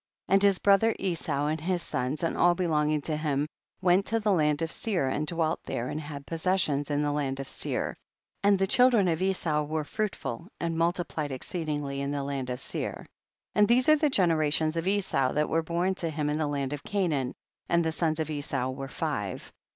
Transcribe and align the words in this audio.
20. 0.29 0.35
And 0.35 0.41
his 0.43 0.57
brother 0.57 0.95
Esau 0.97 1.45
and 1.45 1.61
his 1.61 1.83
sons, 1.83 2.23
and 2.23 2.35
all 2.35 2.55
belonging 2.55 3.01
to 3.03 3.15
him 3.15 3.45
went 3.83 4.07
to 4.07 4.19
the 4.19 4.31
land 4.31 4.63
of 4.63 4.71
Seir 4.71 5.07
and 5.07 5.27
dwelt 5.27 5.61
there, 5.63 5.89
and 5.89 6.01
had 6.01 6.25
possessions 6.25 6.89
in 6.89 7.03
the 7.03 7.11
land 7.11 7.39
of 7.39 7.47
Seir, 7.47 7.95
and 8.41 8.57
the 8.57 8.65
children 8.65 9.07
of 9.07 9.21
Esau 9.21 9.61
were 9.61 9.83
fruitful 9.83 10.47
and 10.59 10.75
multiplied 10.75 11.31
exceedingly 11.31 12.01
in 12.01 12.09
the 12.09 12.23
land 12.23 12.49
of 12.49 12.59
Seir. 12.59 12.93
21. 13.53 13.53
And 13.53 13.67
these 13.67 13.89
are 13.89 13.95
the 13.95 14.09
generations 14.09 14.75
of 14.75 14.87
Esau 14.87 15.33
that 15.33 15.49
were 15.49 15.61
born 15.61 15.93
to 15.93 16.09
him 16.09 16.31
in 16.31 16.39
the 16.39 16.47
land 16.47 16.73
of 16.73 16.83
Canaan, 16.83 17.35
and 17.69 17.85
the 17.85 17.91
sons 17.91 18.19
of 18.19 18.31
Esau 18.31 18.71
were 18.71 18.87
five. 18.87 19.51